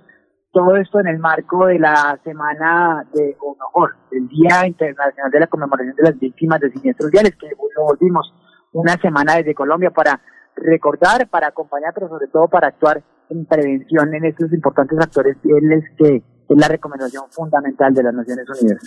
Todo 0.52 0.76
esto 0.78 1.00
en 1.00 1.08
el 1.08 1.20
marco 1.20 1.68
de 1.68 1.80
la 1.80 2.20
semana 2.24 3.06
de, 3.14 3.36
o 3.40 3.56
mejor, 3.56 3.96
del 4.12 4.28
Día 4.28 4.66
Internacional 4.66 5.32
de 5.32 5.40
la 5.40 5.48
Conmemoración 5.48 5.96
de 5.96 6.04
las 6.04 6.20
Víctimas 6.20 6.60
de 6.60 6.72
Siniestros 6.72 7.12
Viales, 7.12 7.36
que 7.36 7.50
lo 7.50 7.84
volvimos 7.84 8.34
una 8.72 8.94
semana 8.94 9.36
desde 9.36 9.54
Colombia 9.54 9.92
para 9.92 10.20
recordar, 10.56 11.28
para 11.30 11.48
acompañar, 11.48 11.94
pero 11.94 12.10
sobre 12.10 12.28
todo 12.28 12.48
para 12.48 12.68
actuar 12.68 13.04
en 13.30 13.46
prevención 13.46 14.14
en 14.14 14.26
estos 14.26 14.52
importantes 14.52 14.98
actores 15.00 15.38
viales 15.44 15.84
que 15.98 16.24
es 16.50 16.58
la 16.58 16.68
recomendación 16.68 17.24
fundamental 17.30 17.94
de 17.94 18.04
las 18.04 18.14
Naciones 18.14 18.46
Unidas. 18.62 18.82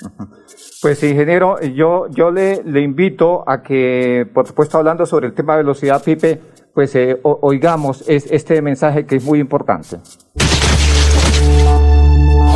Pues 0.81 1.02
ingeniero, 1.04 1.61
yo, 1.61 2.07
yo 2.11 2.31
le, 2.31 2.62
le 2.64 2.81
invito 2.81 3.49
a 3.49 3.62
que, 3.62 4.26
por 4.35 4.47
supuesto, 4.49 4.78
hablando 4.78 5.07
sobre 5.07 5.28
el 5.28 5.33
tema 5.35 5.52
de 5.54 5.59
velocidad, 5.62 6.02
Pipe, 6.02 6.40
pues 6.75 6.95
eh, 6.97 7.19
o- 7.23 7.38
oigamos 7.42 8.02
es- 8.09 8.26
este 8.31 8.61
mensaje 8.62 9.07
que 9.07 9.16
es 9.16 9.25
muy 9.25 9.38
importante. 9.38 9.99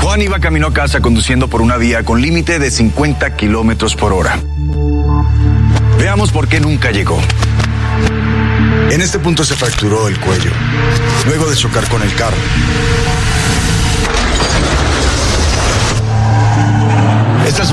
Juan 0.03 0.23
iba 0.23 0.41
camino 0.41 0.69
a 0.69 0.73
casa 0.73 1.01
conduciendo 1.01 1.49
por 1.49 1.61
una 1.63 1.77
vía 1.77 2.03
con 2.05 2.21
límite 2.21 2.59
de 2.59 2.71
50 2.71 3.37
kilómetros 3.37 3.95
por 3.95 4.13
hora. 4.13 4.39
Veamos 5.99 6.33
por 6.33 6.49
qué 6.49 6.59
nunca 6.61 6.91
llegó. 6.91 7.19
En 8.91 9.01
este 9.01 9.19
punto 9.19 9.45
se 9.45 9.55
fracturó 9.55 10.09
el 10.09 10.19
cuello, 10.21 10.51
luego 11.27 11.49
de 11.51 11.57
chocar 11.57 11.89
con 11.89 12.03
el 12.03 12.15
carro. 12.15 12.37
Estas 17.47 17.73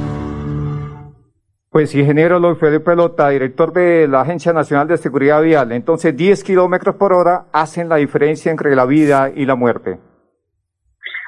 Pues 1.71 1.95
ingeniero 1.95 2.37
Luis 2.37 2.59
Felipe 2.59 2.83
Pelota, 2.83 3.29
director 3.29 3.71
de 3.71 4.05
la 4.05 4.19
Agencia 4.19 4.51
Nacional 4.51 4.89
de 4.89 4.97
Seguridad 4.97 5.41
Vial, 5.41 5.71
entonces 5.71 6.13
10 6.17 6.43
kilómetros 6.43 6.95
por 6.95 7.13
hora 7.13 7.45
hacen 7.53 7.87
la 7.87 7.95
diferencia 7.95 8.51
entre 8.51 8.75
la 8.75 8.85
vida 8.85 9.31
y 9.33 9.45
la 9.45 9.55
muerte. 9.55 9.97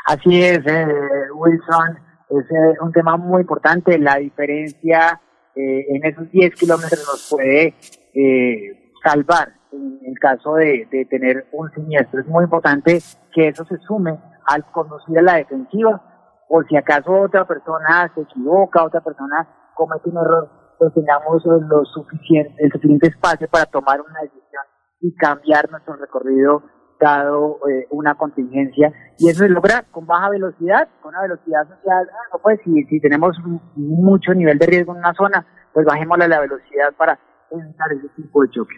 Así 0.06 0.44
es, 0.44 0.60
eh, 0.68 0.86
Wilson, 1.34 1.98
es 2.30 2.52
eh, 2.52 2.76
un 2.82 2.92
tema 2.92 3.16
muy 3.16 3.40
importante, 3.40 3.98
la 3.98 4.18
diferencia 4.18 5.22
eh, 5.56 5.86
en 5.88 6.04
esos 6.04 6.30
10 6.30 6.56
kilómetros 6.56 7.06
nos 7.10 7.30
puede 7.32 7.76
eh, 8.14 8.92
salvar 9.02 9.48
en 9.72 10.00
el 10.06 10.20
caso 10.20 10.56
de, 10.56 11.08
tener 11.10 11.48
un 11.54 11.72
siniestro. 11.72 12.20
Es 12.20 12.28
muy 12.28 12.44
importante 12.44 13.00
que 13.32 13.48
eso 13.48 13.64
se 13.64 13.78
sume 13.78 14.20
al 14.46 14.66
conducir 14.74 15.22
la 15.22 15.36
defensiva, 15.36 16.02
o 16.50 16.64
si 16.64 16.76
acaso 16.76 17.14
otra 17.14 17.48
persona 17.48 18.12
se 18.14 18.24
equivoca, 18.24 18.84
otra 18.84 19.00
persona 19.00 19.48
comete 19.76 20.10
un 20.10 20.18
error, 20.18 20.50
pues 20.78 20.94
tengamos 20.94 21.44
lo 21.46 21.86
suficiente, 21.86 22.54
el 22.58 22.72
suficiente 22.72 23.08
espacio 23.08 23.48
para 23.50 23.66
tomar 23.66 24.02
una 24.02 24.22
decisión 24.22 24.64
y 25.02 25.14
cambiar 25.16 25.70
nuestro 25.70 25.96
recorrido 25.96 26.64
dado 27.00 27.60
eh, 27.70 27.88
una 27.92 28.16
contingencia 28.16 28.94
y 29.18 29.30
eso 29.30 29.40
se 29.40 29.50
logra 29.50 29.84
con 29.92 30.06
baja 30.06 30.30
velocidad, 30.30 30.88
con 31.02 31.10
una 31.10 31.24
velocidad 31.24 31.68
social, 31.68 32.08
ah, 32.12 32.38
pues 32.42 32.60
si, 32.64 32.84
si 32.86 33.00
tenemos 33.02 33.36
mucho 33.76 34.34
nivel 34.34 34.58
de 34.58 34.66
riesgo 34.66 34.94
en 34.94 35.00
una 35.00 35.14
zona, 35.14 35.46
pues 35.74 35.86
bajémosle 35.86 36.28
la 36.28 36.40
velocidad 36.40 36.94
para 36.98 37.20
evitar 37.52 37.92
ese 37.92 38.10
tipo 38.16 38.42
de 38.42 38.50
choque. 38.50 38.76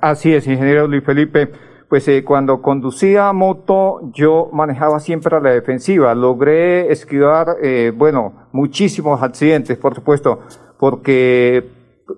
Así 0.00 0.34
es, 0.34 0.46
ingeniero 0.46 0.86
Luis 0.86 1.04
Felipe. 1.04 1.50
Pues 1.88 2.08
eh, 2.08 2.24
cuando 2.24 2.62
conducía 2.62 3.32
moto 3.32 4.00
yo 4.12 4.48
manejaba 4.52 5.00
siempre 5.00 5.36
a 5.36 5.40
la 5.40 5.50
defensiva. 5.50 6.14
Logré 6.14 6.90
esquivar, 6.90 7.56
eh, 7.62 7.92
bueno, 7.94 8.48
muchísimos 8.52 9.22
accidentes, 9.22 9.76
por 9.78 9.94
supuesto, 9.94 10.40
porque 10.78 11.64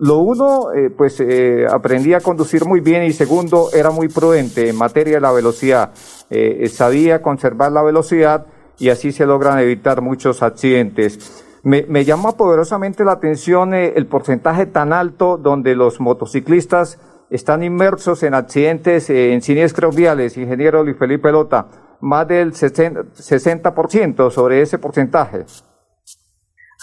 lo 0.00 0.18
uno, 0.18 0.72
eh, 0.72 0.90
pues 0.90 1.20
eh, 1.20 1.66
aprendí 1.70 2.12
a 2.12 2.20
conducir 2.20 2.64
muy 2.64 2.80
bien 2.80 3.04
y 3.04 3.12
segundo, 3.12 3.68
era 3.72 3.90
muy 3.90 4.08
prudente 4.08 4.68
en 4.68 4.76
materia 4.76 5.14
de 5.14 5.20
la 5.20 5.32
velocidad. 5.32 5.92
Eh, 6.28 6.68
sabía 6.68 7.22
conservar 7.22 7.70
la 7.70 7.82
velocidad 7.82 8.46
y 8.78 8.88
así 8.88 9.12
se 9.12 9.26
logran 9.26 9.58
evitar 9.60 10.02
muchos 10.02 10.42
accidentes. 10.42 11.44
Me, 11.62 11.84
me 11.88 12.04
llama 12.04 12.32
poderosamente 12.32 13.04
la 13.04 13.12
atención 13.12 13.74
el 13.74 14.06
porcentaje 14.06 14.66
tan 14.66 14.92
alto 14.92 15.36
donde 15.36 15.74
los 15.74 16.00
motociclistas 16.00 16.98
están 17.30 17.62
inmersos 17.62 18.22
en 18.22 18.34
accidentes, 18.34 19.10
en 19.10 19.42
siniestros 19.42 19.94
viales, 19.94 20.36
ingeniero 20.36 20.84
Luis 20.84 20.96
Felipe 20.98 21.32
Lota, 21.32 21.66
más 22.00 22.28
del 22.28 22.52
60% 22.52 24.30
sobre 24.30 24.62
ese 24.62 24.78
porcentaje. 24.78 25.44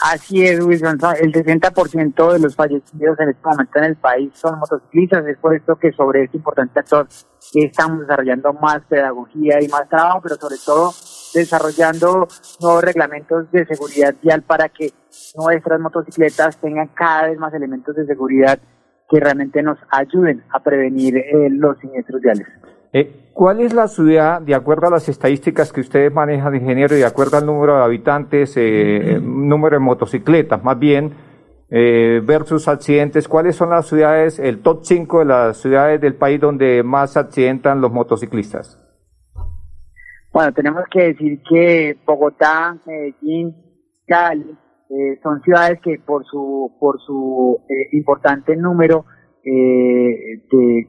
Así 0.02 0.44
es, 0.44 0.60
Wilson. 0.60 1.00
El 1.22 1.32
60% 1.32 2.34
de 2.34 2.40
los 2.40 2.56
fallecidos 2.56 3.20
en 3.20 3.30
este 3.30 3.48
momento 3.48 3.78
en 3.78 3.84
el 3.86 3.96
país 3.96 4.32
son 4.34 4.60
motociclistas. 4.60 5.26
Es 5.28 5.38
por 5.38 5.56
esto 5.56 5.76
que 5.76 5.92
sobre 5.94 6.24
este 6.24 6.38
importante 6.38 6.80
actor 6.80 7.08
estamos 7.54 8.02
desarrollando 8.02 8.54
más 8.54 8.82
pedagogía 8.90 9.62
y 9.62 9.68
más 9.68 9.88
trabajo, 9.88 10.22
pero 10.22 10.36
sobre 10.36 10.58
todo 10.66 10.94
desarrollando 11.34 12.28
nuevos 12.60 12.84
reglamentos 12.84 13.50
de 13.52 13.66
seguridad 13.66 14.14
vial 14.22 14.42
para 14.42 14.70
que 14.70 14.92
nuestras 15.36 15.80
motocicletas 15.80 16.58
tengan 16.58 16.88
cada 16.90 17.28
vez 17.28 17.38
más 17.38 17.54
elementos 17.54 17.96
de 17.96 18.06
seguridad 18.06 18.60
que 19.14 19.20
realmente 19.20 19.62
nos 19.62 19.78
ayuden 19.92 20.42
a 20.50 20.60
prevenir 20.60 21.18
eh, 21.18 21.48
los 21.52 21.78
siniestros 21.78 22.20
viales. 22.20 22.48
Eh, 22.92 23.30
¿Cuál 23.32 23.62
es 23.62 23.72
la 23.72 23.88
ciudad, 23.88 24.42
de 24.42 24.56
acuerdo 24.56 24.88
a 24.88 24.90
las 24.90 25.08
estadísticas 25.08 25.72
que 25.72 25.82
ustedes 25.82 26.12
manejan, 26.12 26.56
ingeniero, 26.56 26.96
y 26.96 27.00
de 27.00 27.06
acuerdo 27.06 27.38
al 27.38 27.46
número 27.46 27.78
de 27.78 27.84
habitantes, 27.84 28.56
eh, 28.58 29.20
número 29.22 29.76
de 29.76 29.82
motocicletas 29.82 30.64
más 30.64 30.80
bien, 30.80 31.14
eh, 31.70 32.22
versus 32.26 32.68
accidentes, 32.68 33.28
cuáles 33.28 33.56
son 33.56 33.70
las 33.70 33.88
ciudades, 33.88 34.40
el 34.40 34.64
top 34.64 34.80
5 34.82 35.20
de 35.20 35.26
las 35.26 35.58
ciudades 35.58 36.02
del 36.02 36.16
país 36.16 36.42
donde 36.42 36.82
más 36.82 37.16
accidentan 37.16 37.82
los 37.82 37.92
motociclistas? 37.92 38.80
Bueno, 40.32 40.52
tenemos 40.54 40.86
que 40.90 41.04
decir 41.04 41.40
que 41.48 41.98
Bogotá, 42.04 42.76
Medellín, 42.88 43.56
Cali, 44.08 44.58
eh, 44.90 45.20
son 45.24 45.42
ciudades 45.42 45.80
que 45.82 46.00
por 46.06 46.26
su, 46.26 46.76
por 46.80 47.00
su 47.02 47.60
eh, 47.70 47.90
importante 47.94 48.56
número 48.56 49.06
eh, 49.44 50.42
de 50.52 50.88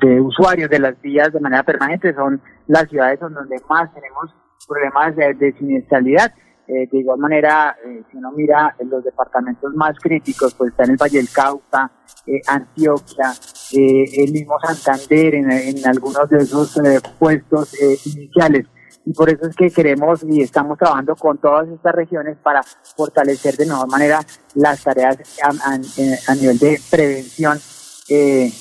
de, 0.00 0.20
usuarios 0.20 0.70
de 0.70 0.78
las 0.78 1.00
vías 1.00 1.32
de 1.32 1.40
manera 1.40 1.62
permanente 1.62 2.14
son 2.14 2.40
las 2.66 2.88
ciudades 2.88 3.20
donde 3.20 3.56
más 3.68 3.92
tenemos 3.94 4.34
problemas 4.66 5.16
de, 5.16 5.52
siniestralidad. 5.58 6.32
Eh, 6.66 6.88
de 6.90 6.98
igual 6.98 7.18
manera, 7.18 7.76
eh, 7.84 8.04
si 8.10 8.16
uno 8.16 8.30
mira 8.30 8.76
en 8.78 8.88
los 8.90 9.02
departamentos 9.02 9.74
más 9.74 9.98
críticos, 9.98 10.54
pues 10.54 10.70
está 10.70 10.84
en 10.84 10.92
el 10.92 10.96
Valle 10.96 11.18
del 11.18 11.28
Cauca, 11.30 11.90
Antioquia, 12.46 13.32
el 13.72 14.32
mismo 14.32 14.54
Santander, 14.60 15.34
en, 15.34 15.50
en 15.50 15.86
algunos 15.86 16.28
de 16.28 16.38
esos 16.38 16.78
puestos 17.18 17.74
iniciales. 18.06 18.66
Y 19.10 19.12
por 19.12 19.28
eso 19.28 19.48
es 19.48 19.56
que 19.56 19.72
queremos 19.72 20.22
y 20.22 20.40
estamos 20.40 20.78
trabajando 20.78 21.16
con 21.16 21.36
todas 21.38 21.66
estas 21.68 21.92
regiones 21.92 22.36
para 22.40 22.62
fortalecer 22.96 23.56
de 23.56 23.66
mejor 23.66 23.88
manera 23.88 24.20
las 24.54 24.84
tareas 24.84 25.18
a 25.42 26.34
nivel 26.36 26.56
de 26.60 26.80
prevención 26.88 27.58
eh, 28.08 28.52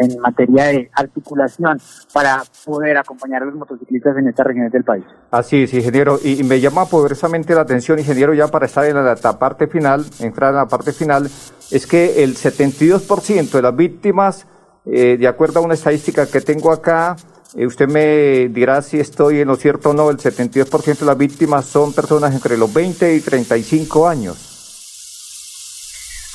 en, 0.00 0.18
materia 0.18 0.64
de 0.64 0.90
articulación 0.94 1.78
para 2.10 2.42
poder 2.64 2.96
acompañar 2.96 3.42
a 3.42 3.44
los 3.44 3.54
motociclistas 3.54 4.16
en 4.16 4.28
estas 4.28 4.46
regiones 4.46 4.72
del 4.72 4.82
país. 4.82 5.04
Así 5.30 5.64
es, 5.64 5.74
ingeniero, 5.74 6.18
y, 6.24 6.42
me 6.42 6.58
llama 6.58 6.86
poderosamente 6.86 7.54
la 7.54 7.60
atención, 7.60 7.98
ingeniero, 7.98 8.32
ya 8.32 8.48
para 8.48 8.64
estar 8.64 8.86
en 8.86 8.94
la, 8.94 9.16
parte 9.38 9.66
final, 9.66 10.06
entrar 10.20 10.50
en 10.50 10.56
la 10.56 10.68
parte 10.68 10.94
final, 10.94 11.28
es 11.70 11.86
que 11.86 12.24
el 12.24 12.34
72% 12.34 13.50
de 13.50 13.62
las 13.62 13.76
víctimas, 13.76 14.46
eh, 14.86 15.18
de 15.18 15.28
acuerdo 15.28 15.60
a 15.60 15.62
una 15.62 15.74
estadística 15.74 16.26
que 16.26 16.40
tengo 16.40 16.72
acá, 16.72 17.16
eh, 17.54 17.66
usted 17.66 17.88
me 17.88 18.48
dirá 18.48 18.80
si 18.82 18.98
estoy 18.98 19.40
en 19.40 19.48
lo 19.48 19.56
cierto 19.56 19.90
o 19.90 19.92
no, 19.92 20.10
el 20.10 20.18
72% 20.18 20.98
de 20.98 21.06
las 21.06 21.18
víctimas 21.18 21.66
son 21.66 21.92
personas 21.92 22.34
entre 22.34 22.56
los 22.56 22.72
20 22.72 23.14
y 23.14 23.20
35 23.20 24.08
años. 24.08 24.48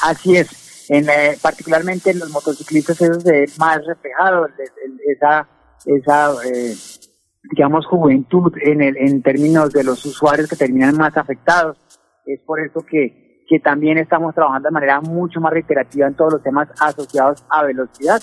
Así 0.03 0.35
es, 0.35 0.87
en, 0.89 1.09
eh, 1.09 1.37
particularmente 1.41 2.11
en 2.11 2.19
los 2.19 2.29
motociclistas 2.29 3.01
eso 3.01 3.19
se 3.19 3.31
ve 3.31 3.45
más 3.57 3.83
reflejado, 3.85 4.47
esa, 5.07 5.47
esa 5.85 6.33
eh, 6.45 6.75
digamos, 7.51 7.85
juventud 7.87 8.53
en, 8.61 8.81
el, 8.81 8.97
en 8.97 9.21
términos 9.21 9.71
de 9.71 9.83
los 9.83 10.05
usuarios 10.05 10.47
que 10.47 10.55
terminan 10.55 10.95
más 10.97 11.17
afectados. 11.17 11.77
Es 12.25 12.41
por 12.41 12.59
eso 12.59 12.81
que, 12.81 13.43
que 13.47 13.59
también 13.59 13.97
estamos 13.97 14.35
trabajando 14.35 14.67
de 14.67 14.73
manera 14.73 15.01
mucho 15.01 15.39
más 15.39 15.53
reiterativa 15.53 16.07
en 16.07 16.15
todos 16.15 16.33
los 16.33 16.43
temas 16.43 16.69
asociados 16.79 17.43
a 17.49 17.63
velocidad, 17.63 18.21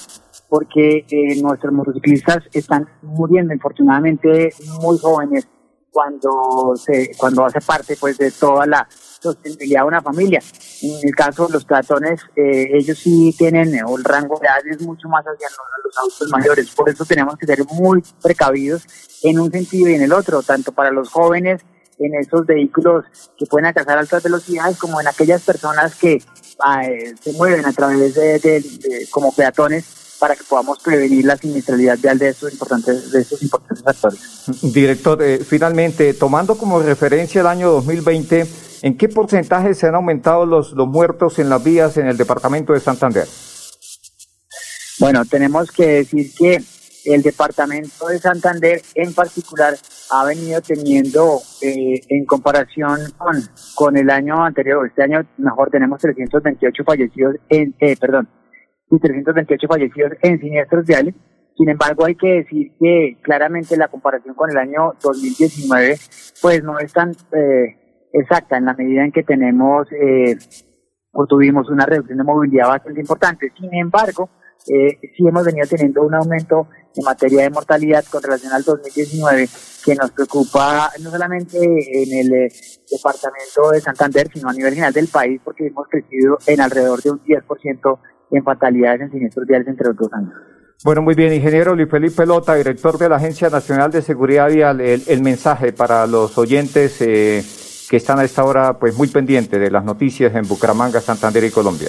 porque 0.55 1.05
eh, 1.11 1.43
nuestros 1.43 1.73
motociclistas 1.73 2.45
están 2.53 2.89
muriendo, 3.03 3.53
infortunadamente, 3.53 4.55
muy 4.81 4.97
jóvenes 5.01 5.49
cuando 5.91 6.77
se 6.77 7.11
cuando 7.17 7.45
hace 7.45 7.61
parte 7.61 7.97
pues 7.99 8.19
de 8.19 8.31
toda 8.31 8.65
la 8.65 8.87
sostenibilidad 8.89 9.81
de 9.81 9.89
una 9.89 10.01
familia. 10.01 10.41
En 10.81 11.09
el 11.09 11.13
caso 11.17 11.49
de 11.49 11.55
los 11.55 11.65
peatones, 11.65 12.21
eh, 12.37 12.69
ellos 12.73 12.97
sí 12.97 13.35
tienen 13.37 13.75
el 13.75 14.05
rango 14.05 14.39
de 14.39 14.47
edad 14.47 14.65
es 14.71 14.81
mucho 14.83 15.09
más 15.09 15.25
hacia 15.25 15.49
los, 15.49 15.99
adultos 15.99 16.31
mayores. 16.31 16.71
Por 16.71 16.89
eso 16.89 17.05
tenemos 17.05 17.37
que 17.37 17.47
ser 17.47 17.59
muy 17.73 18.05
precavidos 18.23 18.87
en 19.25 19.41
un 19.41 19.51
sentido 19.51 19.89
y 19.89 19.95
en 19.95 20.03
el 20.03 20.13
otro, 20.13 20.41
tanto 20.45 20.71
para 20.71 20.93
los 20.93 21.11
jóvenes 21.11 21.63
en 21.99 22.15
esos 22.15 22.47
vehículos 22.47 23.07
que 23.37 23.47
pueden 23.47 23.67
alcanzar 23.67 23.99
altas 23.99 24.23
velocidades 24.23 24.79
como 24.79 25.01
en 25.01 25.09
aquellas 25.09 25.43
personas 25.43 25.97
que 25.97 26.23
ah, 26.61 26.85
eh, 26.85 27.13
se 27.21 27.33
mueven 27.33 27.67
a 27.67 27.73
través 27.73 28.15
de 28.15 29.09
como 29.11 29.33
peatones 29.33 30.04
para 30.25 30.37
que 30.37 30.45
podamos 30.45 30.79
prevenir 30.79 31.27
la 31.27 31.37
siniestralidad 31.37 31.99
vial 31.99 32.19
de 32.19 32.31
estos 32.31 32.51
importantes, 32.51 33.13
de 33.13 33.21
estos 33.21 33.43
importantes 33.43 33.87
actores. 33.87 34.73
Director, 34.73 35.23
eh, 35.23 35.45
finalmente, 35.47 36.15
tomando 36.15 36.57
como 36.57 36.81
referencia 36.81 37.43
el 37.43 37.47
año 37.47 37.71
2020, 37.71 38.47
¿en 38.81 38.97
qué 38.97 39.11
porcentaje 39.11 39.75
se 39.75 39.87
han 39.87 39.97
aumentado 39.97 40.47
los, 40.47 40.73
los 40.73 40.89
muertos 40.89 41.39
en 41.41 41.51
las 41.51 41.63
vías 41.63 41.99
en 41.99 42.07
el 42.07 42.17
departamento 42.17 42.73
de 42.73 42.81
Santander? 42.81 43.29
Bueno, 44.99 45.27
tenemos 45.27 45.71
que 45.71 45.89
decir 45.89 46.33
que 46.35 46.65
el 47.05 47.21
departamento 47.21 48.07
de 48.07 48.19
Santander 48.19 48.81
en 48.95 49.13
particular 49.13 49.75
ha 50.11 50.25
venido 50.25 50.63
teniendo, 50.63 51.43
eh, 51.61 52.01
en 52.09 52.25
comparación 52.25 52.99
con, 53.19 53.37
con 53.75 53.99
el 53.99 54.09
año 54.09 54.43
anterior, 54.43 54.87
este 54.87 55.03
año 55.03 55.21
mejor 55.37 55.69
tenemos 55.69 56.01
328 56.01 56.83
fallecidos, 56.83 57.37
en, 57.51 57.75
eh, 57.79 57.95
perdón, 58.01 58.27
y 58.97 59.01
328 59.01 59.67
fallecidos 59.69 60.13
en 60.23 60.41
siniestros 60.41 60.87
viales. 60.87 61.15
Sin 61.57 61.69
embargo, 61.69 62.05
hay 62.05 62.17
que 62.17 62.43
decir 62.43 62.73
que 62.81 63.19
claramente 63.23 63.77
la 63.77 63.89
comparación 63.89 64.35
con 64.35 64.51
el 64.51 64.57
año 64.57 64.95
2019, 65.03 65.97
pues 66.43 66.65
no 66.65 66.79
es 66.79 66.93
tan 66.93 67.13
eh, 67.13 68.09
exacta 68.13 68.57
en 68.57 68.65
la 68.65 68.75
medida 68.75 69.05
en 69.05 69.13
que 69.13 69.23
tenemos 69.23 69.87
eh, 69.93 70.37
o 71.13 71.27
tuvimos 71.27 71.71
una 71.71 71.87
reducción 71.87 72.19
de 72.19 72.25
movilidad 72.25 72.69
bastante 72.69 73.01
importante. 73.01 73.53
Sin 73.57 73.73
embargo, 73.73 74.31
eh, 74.67 74.99
sí 75.17 75.29
hemos 75.29 75.45
venido 75.45 75.67
teniendo 75.69 76.03
un 76.03 76.15
aumento 76.15 76.67
en 76.97 77.05
materia 77.05 77.43
de 77.43 77.51
mortalidad 77.51 78.05
con 78.11 78.23
relación 78.23 78.53
al 78.53 78.65
2019 78.65 79.49
que 79.85 79.95
nos 79.95 80.11
preocupa 80.11 80.91
no 81.03 81.11
solamente 81.11 81.59
en 81.59 82.19
el 82.19 82.51
departamento 82.91 83.71
de 83.73 83.81
Santander, 83.81 84.29
sino 84.33 84.49
a 84.49 84.53
nivel 84.53 84.73
general 84.73 84.93
del 84.93 85.09
país, 85.09 85.41
porque 85.45 85.67
hemos 85.67 85.87
crecido 85.89 86.39
en 86.47 86.61
alrededor 86.61 87.03
de 87.03 87.11
un 87.11 87.23
10% 87.23 87.99
en 88.37 88.45
fatalidades 88.45 89.03
en 89.03 89.11
siniestros 89.11 89.47
viales 89.47 89.69
entre 89.69 89.89
los 89.89 89.97
dos 89.97 90.13
años. 90.13 90.35
Bueno, 90.85 91.01
muy 91.01 91.15
bien, 91.15 91.33
ingeniero 91.33 91.75
Luis 91.75 91.89
Felipe 91.89 92.27
Lota, 92.27 92.55
director 92.55 92.99
de 92.99 93.09
la 93.09 93.17
Agencia 93.17 93.49
Nacional 93.49 93.91
de 93.91 94.03
Seguridad 94.03 94.51
Vial, 94.51 94.81
el, 94.81 95.23
mensaje 95.23 95.73
para 95.73 96.07
los 96.07 96.37
oyentes 96.37 97.01
eh, 97.01 97.43
que 97.89 97.97
están 97.97 98.19
a 98.19 98.25
esta 98.25 98.45
hora 98.45 98.79
pues 98.79 98.97
muy 98.97 99.09
pendientes 99.09 99.59
de 99.59 99.71
las 99.71 99.85
noticias 99.85 100.35
en 100.35 100.47
Bucaramanga, 100.47 101.01
Santander 101.01 101.45
y 101.45 101.51
Colombia. 101.51 101.89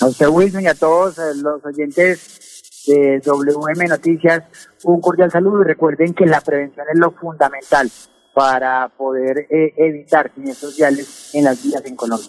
A 0.00 0.06
usted, 0.06 0.28
Wilson, 0.28 0.62
y 0.62 0.66
a 0.68 0.74
todos 0.74 1.18
eh, 1.18 1.22
los 1.42 1.64
oyentes 1.64 2.84
de 2.86 3.20
WM 3.24 3.88
Noticias, 3.88 4.44
un 4.84 5.00
cordial 5.00 5.30
saludo 5.30 5.62
y 5.62 5.64
recuerden 5.64 6.14
que 6.14 6.26
la 6.26 6.40
prevención 6.40 6.86
es 6.92 6.98
lo 6.98 7.10
fundamental 7.12 7.90
para 8.34 8.90
poder 8.96 9.46
eh, 9.50 9.72
evitar 9.76 10.30
siniestros 10.34 10.76
viales 10.76 11.34
en 11.34 11.44
las 11.44 11.64
vías 11.64 11.82
en 11.84 11.96
Colombia. 11.96 12.28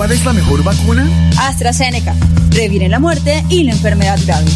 ¿Cuál 0.00 0.12
es 0.12 0.24
la 0.24 0.32
mejor 0.32 0.64
vacuna? 0.64 1.06
AstraZeneca. 1.38 2.14
Previene 2.48 2.88
la 2.88 2.98
muerte 2.98 3.44
y 3.50 3.64
la 3.64 3.72
enfermedad 3.72 4.18
grave. 4.24 4.46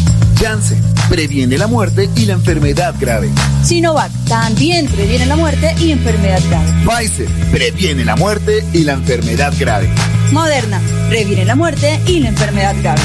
Janssen. 0.41 0.81
Previene 1.07 1.55
la 1.59 1.67
muerte 1.67 2.09
y 2.15 2.25
la 2.25 2.33
enfermedad 2.33 2.95
grave. 2.99 3.29
Sinovac. 3.63 4.11
También 4.27 4.87
previene 4.87 5.27
la 5.27 5.35
muerte 5.35 5.75
y 5.79 5.91
enfermedad 5.91 6.41
grave. 6.49 6.73
Pfizer. 6.83 7.29
Previene 7.51 8.03
la 8.03 8.15
muerte 8.15 8.65
y 8.73 8.85
la 8.85 8.93
enfermedad 8.93 9.53
grave. 9.59 9.87
Moderna. 10.31 10.81
Previene 11.09 11.45
la 11.45 11.53
muerte 11.53 12.01
y 12.07 12.21
la 12.21 12.29
enfermedad 12.29 12.75
grave. 12.81 13.03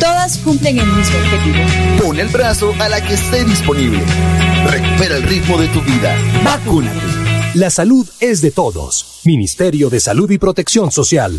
Todas 0.00 0.38
cumplen 0.38 0.78
el 0.78 0.86
mismo 0.86 1.18
objetivo. 1.18 1.58
Pon 2.02 2.18
el 2.18 2.28
brazo 2.28 2.72
a 2.80 2.88
la 2.88 3.02
que 3.02 3.12
esté 3.12 3.44
disponible. 3.44 4.02
Recupera 4.64 5.18
el 5.18 5.24
ritmo 5.24 5.58
de 5.58 5.68
tu 5.68 5.82
vida. 5.82 6.16
Vacúnate. 6.42 7.02
La 7.52 7.68
salud 7.68 8.08
es 8.20 8.40
de 8.40 8.50
todos. 8.50 9.20
Ministerio 9.26 9.90
de 9.90 10.00
Salud 10.00 10.30
y 10.30 10.38
Protección 10.38 10.90
Social. 10.90 11.38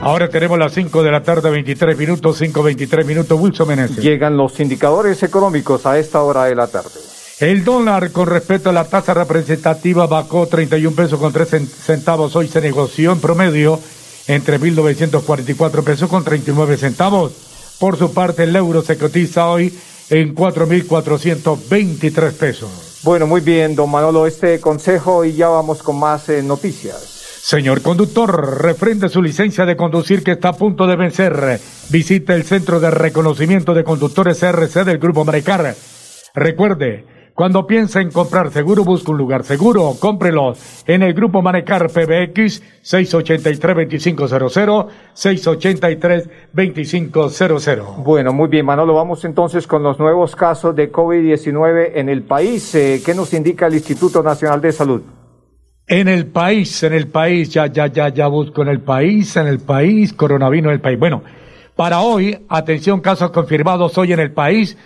Ahora 0.00 0.28
tenemos 0.28 0.58
las 0.58 0.72
5 0.74 1.02
de 1.02 1.10
la 1.10 1.22
tarde, 1.22 1.50
23 1.50 1.98
minutos, 1.98 2.40
5.23 2.40 3.04
minutos, 3.04 3.38
Wilson 3.38 3.68
Meneses. 3.68 3.98
Llegan 3.98 4.36
los 4.36 4.58
indicadores 4.60 5.22
económicos 5.22 5.86
a 5.86 5.98
esta 5.98 6.22
hora 6.22 6.44
de 6.44 6.54
la 6.54 6.68
tarde. 6.68 6.90
El 7.40 7.64
dólar 7.64 8.10
con 8.12 8.26
respecto 8.26 8.70
a 8.70 8.72
la 8.72 8.84
tasa 8.84 9.14
representativa 9.14 10.06
bajó 10.06 10.46
31 10.46 10.96
pesos 10.96 11.18
con 11.18 11.32
3 11.32 11.68
centavos. 11.68 12.36
Hoy 12.36 12.48
se 12.48 12.60
negoció 12.60 13.12
en 13.12 13.20
promedio 13.20 13.80
entre 14.28 14.60
1.944 14.60 15.84
pesos 15.84 16.08
con 16.08 16.24
39 16.24 16.76
centavos. 16.76 17.32
Por 17.78 17.96
su 17.96 18.12
parte, 18.12 18.44
el 18.44 18.54
euro 18.56 18.82
se 18.82 18.98
cotiza 18.98 19.48
hoy 19.48 19.76
en 20.10 20.34
4.423 20.34 22.32
pesos. 22.32 23.00
Bueno, 23.02 23.26
muy 23.26 23.40
bien, 23.40 23.76
don 23.76 23.90
Manolo, 23.90 24.26
este 24.26 24.60
consejo 24.60 25.24
y 25.24 25.34
ya 25.34 25.48
vamos 25.48 25.82
con 25.82 25.98
más 25.98 26.28
eh, 26.28 26.42
noticias. 26.42 27.17
Señor 27.48 27.80
conductor, 27.80 28.62
refrende 28.62 29.08
su 29.08 29.22
licencia 29.22 29.64
de 29.64 29.74
conducir 29.74 30.22
que 30.22 30.32
está 30.32 30.50
a 30.50 30.52
punto 30.52 30.86
de 30.86 30.96
vencer. 30.96 31.58
Visite 31.88 32.34
el 32.34 32.42
Centro 32.42 32.78
de 32.78 32.90
Reconocimiento 32.90 33.72
de 33.72 33.84
Conductores 33.84 34.38
CRC 34.38 34.84
del 34.84 34.98
Grupo 34.98 35.24
Marecar. 35.24 35.74
Recuerde, 36.34 37.06
cuando 37.32 37.66
piense 37.66 38.00
en 38.00 38.10
comprar 38.10 38.50
seguro, 38.50 38.84
busque 38.84 39.12
un 39.12 39.16
lugar 39.16 39.44
seguro. 39.44 39.94
Cómprelo 39.98 40.52
en 40.86 41.02
el 41.02 41.14
Grupo 41.14 41.40
Manecar 41.40 41.88
PBX 41.88 42.62
683-2500, 42.84 44.88
683-2500. 45.16 48.04
Bueno, 48.04 48.34
muy 48.34 48.48
bien, 48.48 48.66
Manolo. 48.66 48.92
Vamos 48.92 49.24
entonces 49.24 49.66
con 49.66 49.82
los 49.82 49.98
nuevos 49.98 50.36
casos 50.36 50.76
de 50.76 50.92
COVID-19 50.92 51.92
en 51.94 52.10
el 52.10 52.24
país. 52.24 52.74
Eh, 52.74 53.00
¿Qué 53.02 53.14
nos 53.14 53.32
indica 53.32 53.68
el 53.68 53.74
Instituto 53.76 54.22
Nacional 54.22 54.60
de 54.60 54.70
Salud? 54.70 55.00
En 55.90 56.06
el 56.06 56.26
país, 56.26 56.82
en 56.82 56.92
el 56.92 57.08
país, 57.08 57.48
ya, 57.48 57.66
ya, 57.66 57.86
ya, 57.86 58.10
ya 58.10 58.26
busco 58.26 58.60
en 58.60 58.68
el 58.68 58.80
país, 58.80 59.34
en 59.36 59.46
el 59.46 59.58
país, 59.58 60.12
coronavirus 60.12 60.66
en 60.66 60.72
el 60.74 60.80
país. 60.80 60.98
Bueno, 60.98 61.22
para 61.74 62.00
hoy, 62.00 62.38
atención, 62.46 63.00
casos 63.00 63.30
confirmados 63.30 63.96
hoy 63.96 64.12
en 64.12 64.20
el 64.20 64.32
país, 64.32 64.76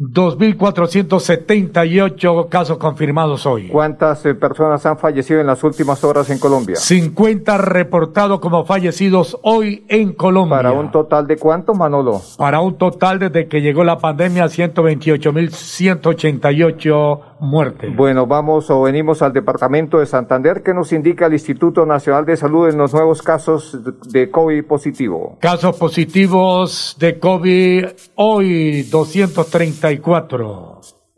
2.478 0.00 2.48
casos 2.48 2.78
confirmados 2.78 3.44
hoy. 3.46 3.66
¿Cuántas 3.66 4.24
eh, 4.26 4.36
personas 4.36 4.86
han 4.86 4.96
fallecido 4.96 5.40
en 5.40 5.48
las 5.48 5.64
últimas 5.64 6.04
horas 6.04 6.30
en 6.30 6.38
Colombia? 6.38 6.76
50 6.76 7.58
reportados 7.58 8.38
como 8.38 8.64
fallecidos 8.64 9.36
hoy 9.42 9.84
en 9.88 10.12
Colombia. 10.12 10.58
¿Para 10.58 10.70
un 10.70 10.92
total 10.92 11.26
de 11.26 11.36
cuánto, 11.36 11.74
Manolo? 11.74 12.22
Para 12.36 12.60
un 12.60 12.78
total 12.78 13.18
desde 13.18 13.48
que 13.48 13.60
llegó 13.60 13.82
la 13.82 13.98
pandemia, 13.98 14.44
128.188 14.44 17.20
muertes. 17.40 17.96
Bueno, 17.96 18.26
vamos 18.26 18.70
o 18.70 18.82
venimos 18.82 19.22
al 19.22 19.32
departamento 19.32 19.98
de 19.98 20.06
Santander. 20.06 20.62
¿Qué 20.62 20.72
nos 20.74 20.92
indica 20.92 21.26
el 21.26 21.32
Instituto 21.32 21.84
Nacional 21.86 22.24
de 22.24 22.36
Salud 22.36 22.68
en 22.68 22.78
los 22.78 22.92
nuevos 22.92 23.20
casos 23.22 23.76
de 24.12 24.30
COVID 24.30 24.64
positivo? 24.64 25.36
Casos 25.40 25.76
positivos 25.76 26.94
de 27.00 27.18
COVID 27.18 27.86
hoy, 28.14 28.84
230 28.84 29.87